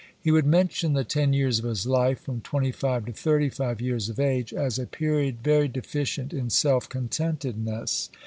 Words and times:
He 0.19 0.31
would 0.31 0.47
mention 0.47 0.93
the 0.93 1.03
ten 1.03 1.31
years 1.31 1.59
of 1.59 1.65
his 1.65 1.85
life, 1.85 2.21
from 2.21 2.41
twenty 2.41 2.71
five 2.71 3.05
to 3.05 3.13
thirty 3.13 3.49
five 3.49 3.79
years 3.79 4.09
of 4.09 4.19
age, 4.19 4.51
as 4.51 4.79
a 4.79 4.87
period 4.87 5.43
very 5.43 5.67
deficient 5.67 6.33
in 6.33 6.49
self 6.49 6.89
contentedness. 6.89 8.09